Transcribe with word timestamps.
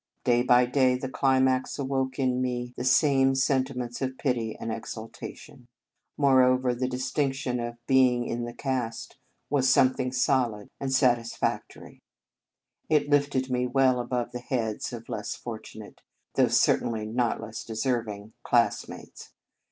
Day 0.23 0.41
by 0.41 0.65
day 0.65 0.95
the 0.97 1.07
climax 1.07 1.77
awoke 1.77 2.17
in 2.17 2.41
me 2.41 2.73
the 2.75 2.83
same 2.83 3.35
senti 3.35 3.75
ments 3.75 4.01
of 4.01 4.17
pity 4.17 4.55
and 4.59 4.71
exultation. 4.71 5.67
More 6.17 6.41
over, 6.41 6.73
the 6.73 6.87
distinction 6.87 7.59
of 7.59 7.77
being 7.85 8.25
in 8.25 8.45
the 8.45 8.53
cast 8.55 9.17
was 9.51 9.69
something 9.69 10.11
solid 10.11 10.69
and 10.79 10.91
satis 10.91 11.33
58 11.33 11.39
The 11.39 11.39
Convent 11.39 11.61
Stage 11.61 11.77
factory. 11.77 12.01
It 12.89 13.09
lifted 13.11 13.51
me 13.51 13.67
well 13.67 13.99
above 13.99 14.31
the 14.31 14.39
heads 14.39 14.91
of 14.91 15.07
less 15.07 15.35
fortunate, 15.35 16.01
though 16.33 16.47
cer 16.47 16.79
tainly 16.79 17.05
not 17.07 17.39
less 17.39 17.63
deserving, 17.63 18.33
classmates. 18.43 19.29